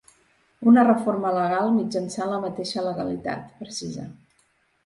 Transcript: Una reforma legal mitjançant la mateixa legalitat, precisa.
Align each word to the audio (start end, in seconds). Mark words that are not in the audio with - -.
Una 0.71 0.85
reforma 0.87 1.33
legal 1.35 1.69
mitjançant 1.75 2.31
la 2.33 2.39
mateixa 2.47 2.87
legalitat, 2.89 3.45
precisa. 3.63 4.09